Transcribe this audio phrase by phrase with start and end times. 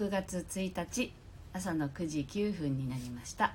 [0.00, 1.12] 6月1日
[1.52, 3.52] 朝の9時9分になりました。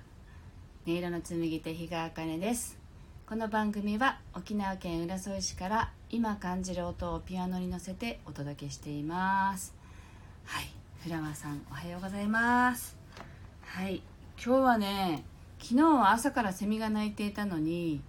[0.85, 2.77] 音色の紡手日川茜です。
[3.27, 9.73] この番組は沖縄県浦添市から今感じる音をピアノに乗せてお届けしています。
[10.43, 10.65] はい
[11.03, 12.95] フラワーさんおはようございます。
[13.63, 14.03] はい
[14.37, 15.25] 今日はね
[15.59, 18.01] 昨日は朝からセミが鳴いていたのに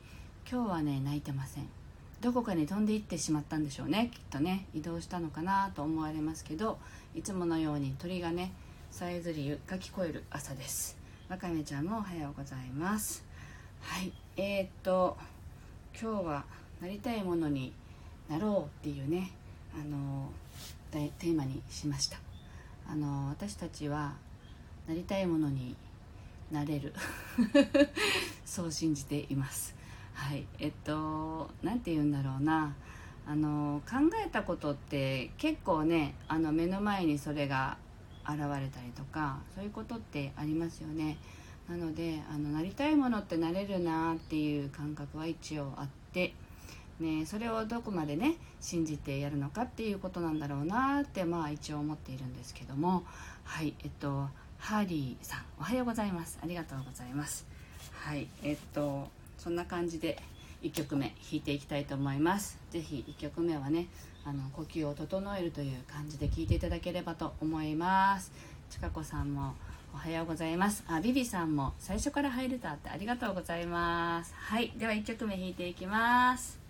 [0.46, 1.75] 今日はね鳴いてません。
[2.20, 4.66] どこかに飛んでいってしまったんでしょうねきっとね。
[4.74, 6.78] 移動したのかなと思われますけど
[7.14, 8.52] いつものように鳥がね
[8.90, 10.96] さえずりが聞こえる朝です。
[11.28, 13.24] わかめちゃんもおはようございます。
[13.80, 15.16] はいえー、っと
[16.00, 16.44] 今日は
[16.80, 17.72] なりたいものに
[18.28, 19.32] なろうっていうね
[19.74, 20.30] あの
[20.92, 22.18] テーマにしました。
[22.88, 24.14] あの私たちは
[24.88, 25.76] なりたいものに
[26.50, 26.94] なれる。
[28.46, 29.74] そう信じています。
[30.16, 32.74] はいえっと何て言うんだろうな。
[33.28, 37.76] あの考えたことって結構ねあの目の前にそれが
[38.24, 41.18] 現れたりとかそういうことってありますよね。
[41.68, 46.34] なのであのなりたいものってなれるなっていう感覚は一応あって、
[47.00, 53.04] ね、それをどこまでね信じてやるのかっていうことなんだろうなってまあ一応思っているんですけども。
[53.42, 54.28] はいえっと
[54.58, 56.38] ハリーさんおはようございます。
[56.40, 57.44] ありがとうございます。
[57.92, 59.10] はいえっと
[59.46, 60.18] そんな感じで
[60.64, 62.58] 1曲目弾いていきたいと思います。
[62.72, 63.86] 是非1曲目はね
[64.24, 68.32] あの呼吸を整えるという感じで聴いていただければと思います。
[68.68, 69.54] ちかこさんも
[69.94, 70.82] おはようございます。
[70.88, 74.34] あビビさんも最初から入れたってありがとうございます。
[74.34, 76.65] はいでは1曲目弾いていきます。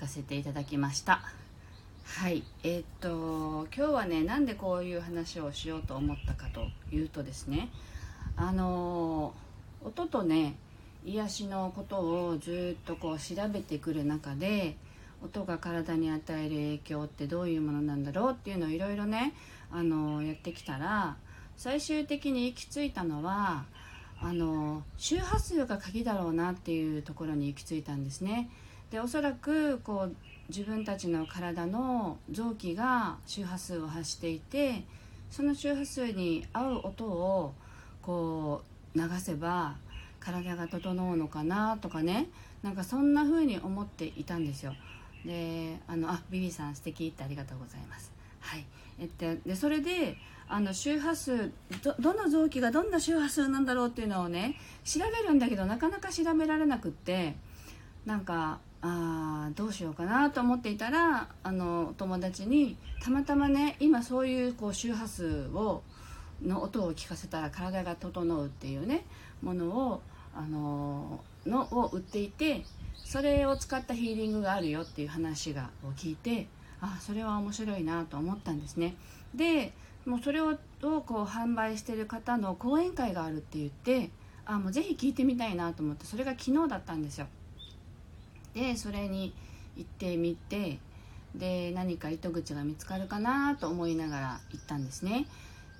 [0.00, 1.20] かせていただきました
[2.04, 7.68] はいえー、っと今日はねなんでこういう話をしようと思ったかというとですね
[8.36, 9.34] あの
[9.84, 10.56] 音とね
[11.04, 14.76] 癒しのことをずっとこう調べてくる中で
[15.22, 19.34] 音が体に与える影響ってどういうものなんだろうっていうのをいろいろね
[19.70, 21.16] あのやってきたら
[21.58, 23.64] 最終的に行き着いたのは
[24.22, 28.50] あの周波数が鍵だろうなっていうところに行き着いたんですね。
[28.90, 30.16] でおそらくこう
[30.48, 34.84] 自分たちの体の臓器が周波数を発していて
[35.30, 37.54] その周波数に合う音を
[38.02, 38.62] こ
[38.94, 39.76] う流せば
[40.18, 42.28] 体が整うのかなとかね。
[42.62, 44.74] なんかそんな風に思っていたんですよ。
[45.24, 48.12] であのあビビさん素敵ってありがとうございます。
[48.40, 48.66] はい。
[48.98, 50.16] えっとでそれで
[50.48, 51.52] あの周波数
[51.82, 57.36] どどの臓器がどんな周波数なんだろうっていうのをね調べるんだけどなかなか調べられなくって
[58.04, 65.82] なんかあどうしようかなと思っていたらあの友達にたまたまね今そういうこう周波数を
[66.42, 69.04] の音を聞かせたら体が整うっていうね
[69.42, 70.02] ものを
[70.34, 72.64] あののを売っていて
[72.96, 76.46] それを使ったヒーリングがあるよっていう話がを聞いて
[76.80, 78.94] あそれは面白いなと思ったんですね。
[79.34, 79.72] で
[80.06, 84.10] もうそれをこう販売してる方の講演会があるって言って
[84.46, 87.26] あもうぜひ聞いてみたいなと思ってそれが昨日だったんですよ。
[88.54, 89.32] でそれに
[89.76, 90.78] 行ってみて
[91.34, 95.26] で何か糸口が見つかるかなと思いながら行ったんですね。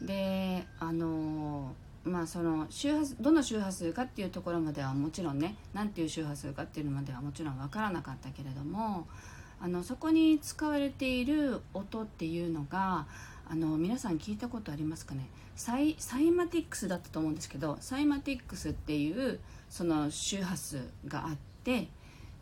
[0.00, 1.74] であの
[2.04, 9.06] まあその周波数どの周波数かっていうところまではもちろんね何ていう周波数かっていうのまではもちろん分からなかったけれども
[9.60, 13.06] あのそこに使われている音っていうのが
[13.46, 15.26] あの皆さん聞いたことありますかね？
[15.56, 15.94] サイ
[16.30, 19.38] マティックスだったと思うんですけどサイマティックスっていう
[19.68, 21.88] その周波数があって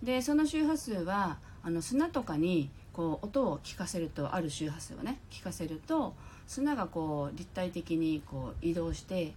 [0.02, 6.14] でその周波数はあの砂とかにこう音を聞かせるとある周波数をね聞かせると
[6.46, 9.34] 砂がこう立体的にこう移動して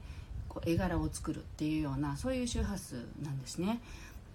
[0.48, 3.80] こう絵柄を作るっていうようなそういう周波数なんですね。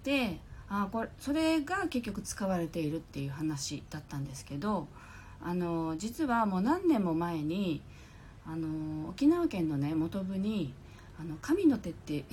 [0.03, 0.39] で
[0.69, 4.87] あこれそれが結局使われているっていう話だったんですけど
[5.41, 7.81] あの実はもう何年も前に
[8.45, 10.73] あの沖縄県のね本部に
[11.19, 12.25] あの神の手って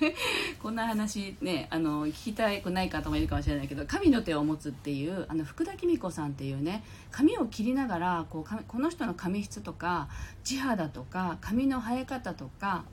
[0.62, 10.08] こんな話ねあの聞きたくない方もいるかもしれないけど神の手を持つっていうあの福田紀美子さんっていうね髪を切りながらこうこの人の髪質とか
[10.44, 12.84] 地肌とか髪の生え方とか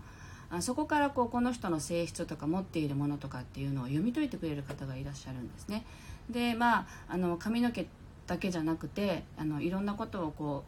[0.50, 5.86] あそこからこうこの人の性質とか持っているものとかっていうのを読み解いてくれる方がいらっしゃるんですね。
[6.30, 7.86] でまああの髪の毛
[8.28, 10.64] だけじゃなくてあのいろんなことをこ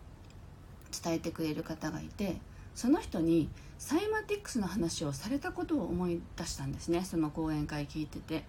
[0.91, 2.41] う伝えてくれる方がいて
[2.75, 7.03] その人にサイマティックスの話をされたことを思い出したんですね。
[7.03, 8.45] その講演会聞いてて。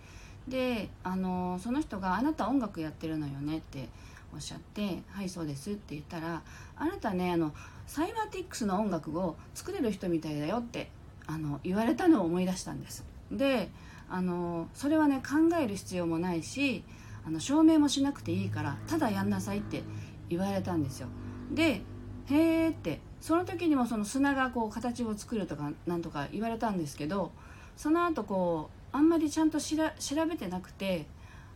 [0.49, 3.89] であのその人が「あなた音楽やってるのよね」って
[4.33, 6.43] おっしゃって「はいそうです」って言ったら
[6.77, 7.53] 「あなたねあの
[7.87, 10.91] サイマティックスの音楽を作れる人みたいだよ」って
[11.27, 13.05] あの言われたのを思い出したんです。
[13.33, 13.71] で
[14.09, 16.85] あのそれはね考える必要もないし
[17.27, 19.83] あの証明もしなくていいからただやんなさいって
[20.29, 21.09] 言われたんですよ。
[21.51, 21.83] で
[22.27, 27.33] へえってその時にもその砂がこう形を作るとかなんとか言われたんですけど
[27.77, 31.07] その後こうあんまりちゃんとしら調べてなくて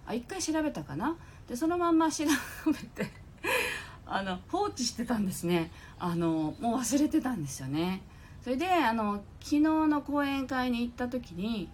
[0.06, 1.16] あ一回調べたかな？
[1.48, 2.24] でそのまんま調
[2.66, 3.10] べて
[4.06, 5.70] あの放置してたんですね。
[5.98, 8.02] あのもう忘れてたんですよね。
[8.42, 11.68] それであの昨日の講演会に行った時に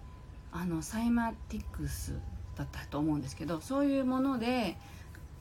[0.52, 2.14] あのサイマティックス
[2.56, 4.76] だったと思うんですけどそういうもので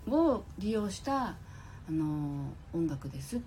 [0.08, 1.36] を利用したあ
[1.90, 3.40] の音楽です。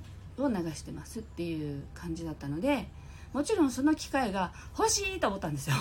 [0.45, 2.89] を流してますっていう感じだったので
[3.33, 5.77] もちろんその機械が欲しいと思ったんですよ。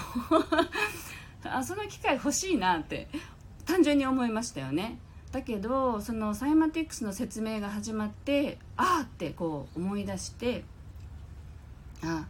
[1.44, 3.08] あその機械欲しいなって
[3.66, 5.00] 単純に思いましたよね。
[5.32, 10.64] だけどそのサイマティックスの説明が始まってああってこう思い出して
[12.04, 12.28] あ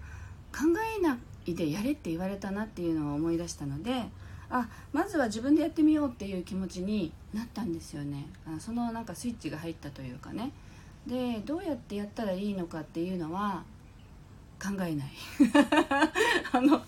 [0.51, 0.65] 考
[0.98, 4.10] えないでやれって言われたなっていうのを思い出したので
[4.50, 8.27] あまずは自分でやってみようっていう気持ちになったんですよね。
[8.46, 10.51] あそのなんかスイッチが入ったというかね。
[11.07, 13.63] でどうやってやったらいいのかっていうのは
[14.61, 15.07] 考えない。
[16.51, 16.81] あの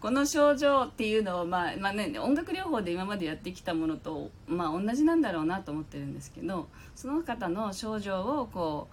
[0.00, 8.88] この症状っていうのを、まあまあね、音楽療法で今までやってきたものと、まあ、同じなんだろうなと思ってるんですけどその方の症状をこ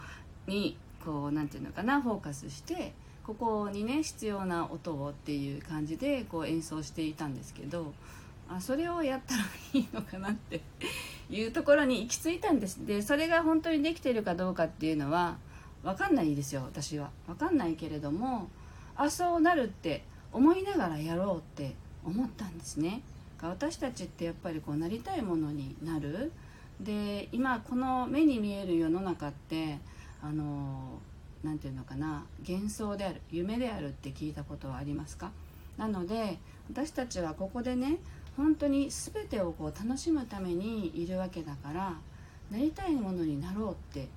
[0.48, 2.94] うにこうなんていうのかなフォーカスして
[3.24, 7.92] ここにね必要な音をっていう感じでこう演奏していたんですけど
[8.48, 9.44] あそれをやったら
[9.74, 10.62] いいのかなって
[11.30, 12.86] いうところに行き着いたんです。
[12.86, 15.38] でそれが本当にできてるかどうかっていうのは
[15.84, 17.12] 分かんないですよ私は。
[17.28, 18.50] 分かんないけれども
[18.96, 23.02] あそうなるって思いながらやろうって思ったんですね。
[23.42, 26.32] 私たちってやっぱりこうなりたいものになる。
[26.82, 29.80] で今この目に見える世の中って
[30.22, 31.00] あの
[31.44, 35.32] 何て言うのかな幻想である夢であるって聞いたことはありますか？
[35.78, 36.38] なので
[36.70, 37.98] 私たちはここでね
[38.40, 41.94] 本当に全てをこう楽しむためにいるわけだから
[42.50, 44.08] なりたいものになろうって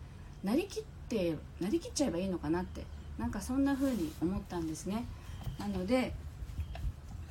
[0.45, 2.85] なりきってなりきっちゃえばいいのかなって
[3.19, 5.05] なんかそんな風に思ったんですね。
[5.59, 6.15] なので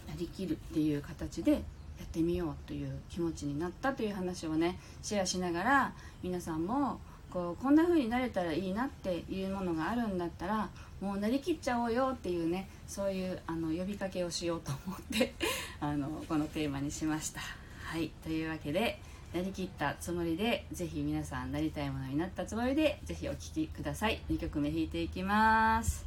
[0.07, 1.60] なりきるっていう形でや
[2.03, 7.00] ってみようという気持ちになったという話をねシェアしながら皆さんも
[7.31, 10.69] こうこんな風になれたらいいなっていうものがあるんだったら
[11.00, 15.33] もうなりきっちゃおうよっていうねそういうあの呼びかけをしようと思って
[15.79, 17.39] あのこのテーマにしました。
[17.39, 18.10] はい。
[18.21, 19.00] というわけで
[19.33, 24.21] なりきったつもりでぜひ皆さんなりたいものになったつもりでぜひお聴きください。
[24.29, 26.05] 2曲目弾いていきます。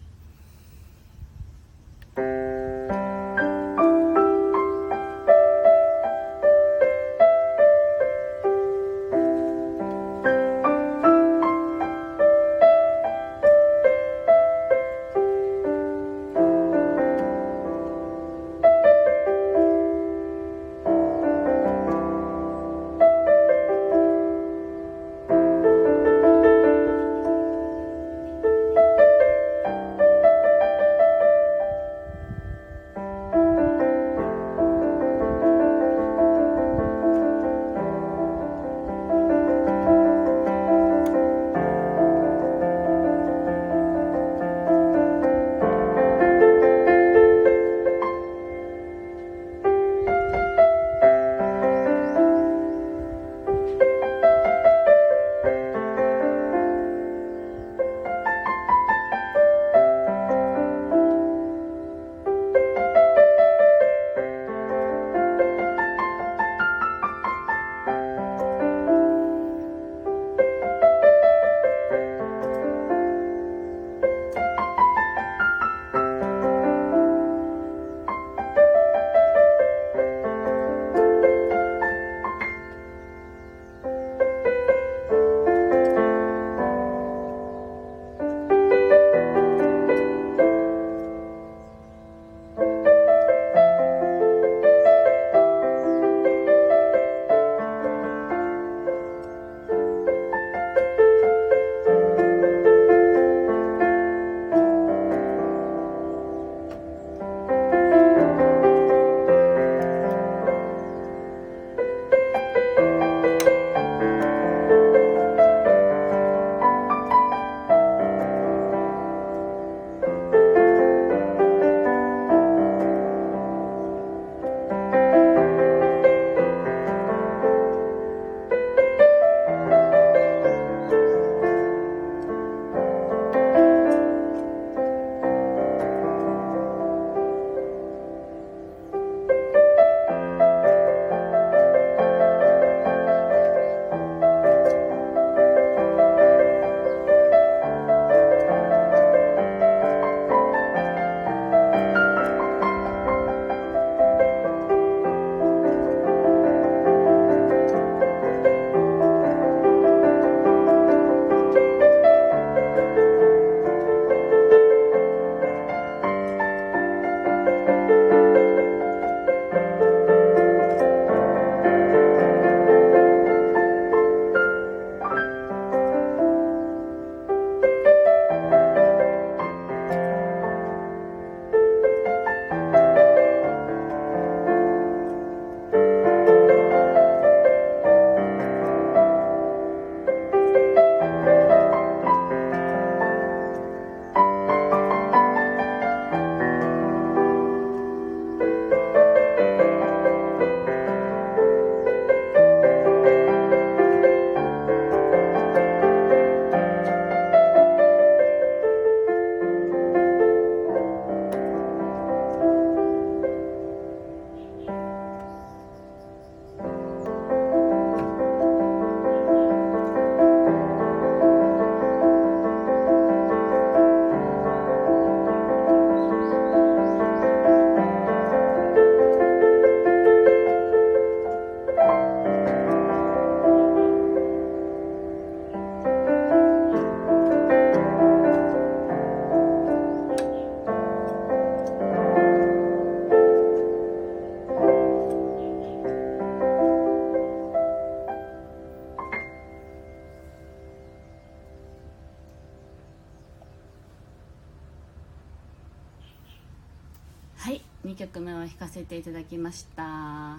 [258.85, 260.39] ていただきました。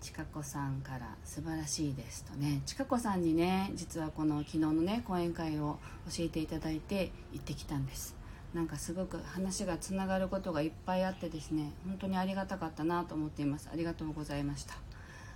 [0.00, 2.62] ちかこさんから「素晴らしいです」とね。
[2.66, 8.14] ちかこさんにね実はこの昨日のね講演会を教えていただいて行ってきたんです。
[8.54, 13.68] なんかすごく話がつながることがいっぱいあってですね本当にありがたかったなと思っています。
[13.72, 14.74] ありがとうございました。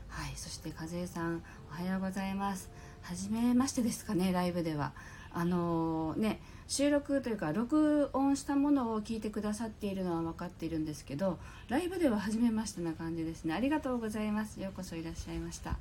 [0.09, 2.71] はいそして和江さんおはようございます。
[3.03, 4.93] 初めましてですかねライブでは。
[5.33, 11.37] あの、ね収録というか録音したものを聞いてくださっているのは分かっているんですけど
[11.69, 13.55] ライブでは初めましてな感じですね。
[13.55, 14.61] ありがとうございます。
[14.61, 15.79] ようこそいらっしゃいました。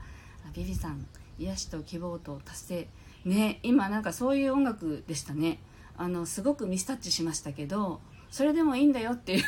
[0.52, 1.06] ビビさん。
[1.38, 2.88] 癒しと希望と達成。
[3.24, 5.60] ね今なんかそういう音楽でしたね。
[5.96, 8.02] あのすごくミスタッチしましたけど
[8.32, 9.44] それでもいいんだよっていう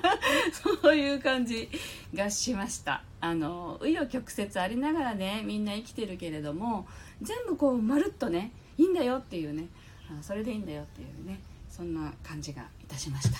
[0.82, 1.68] そういう感じ
[2.12, 3.04] がしました。
[3.20, 6.88] あの紆余曲折ありながらねみんな生きてるけれども
[7.20, 9.66] 全部こうまるっとねいいんだよっていうね
[10.20, 11.38] それでいいんだよっていうね
[11.70, 13.38] そんな感じがいたしました。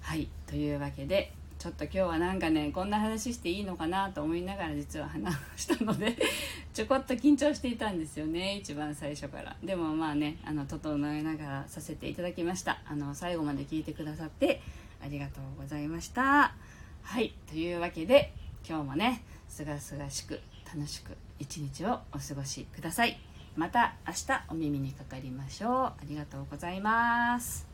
[0.00, 6.16] はいというわけでちょっと今日はなんかねこんな話していいのかなと思いながら実は話したので
[6.72, 9.54] ちょこっと緊張していたんですよね一番最初から。
[9.62, 12.80] でもまあねあの整えながらさせていただきました。
[12.86, 14.62] あの最後まで聞いてくださって
[15.04, 16.54] ありがとうございました。
[17.02, 18.32] はいというわけで
[18.66, 23.29] 今日もねすがすがしく楽しく一日をお過ごしください。
[23.56, 25.72] また明日お耳にかかりましょう。
[25.72, 27.66] ありがとうございます。